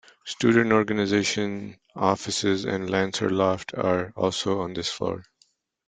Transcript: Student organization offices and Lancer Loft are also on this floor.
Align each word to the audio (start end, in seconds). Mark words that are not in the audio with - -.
Student 0.25 0.71
organization 0.71 1.77
offices 1.95 2.65
and 2.65 2.89
Lancer 2.89 3.29
Loft 3.29 3.75
are 3.75 4.11
also 4.15 4.61
on 4.61 4.73
this 4.73 4.89
floor. 4.89 5.21